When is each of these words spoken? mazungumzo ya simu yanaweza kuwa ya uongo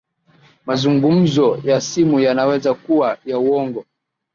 mazungumzo 0.65 1.59
ya 1.63 1.81
simu 1.81 2.19
yanaweza 2.19 2.73
kuwa 2.73 3.17
ya 3.25 3.39
uongo 3.39 3.85